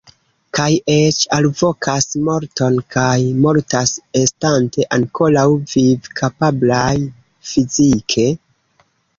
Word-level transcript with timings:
Kaj 0.57 0.67
eĉ 0.93 1.17
alvokas 1.35 2.07
morton 2.29 2.79
kaj 2.95 3.13
mortas, 3.43 3.93
estante 4.23 4.87
ankoraŭ 4.97 5.47
vivkapablaj 5.75 6.91
fizike? 7.53 8.27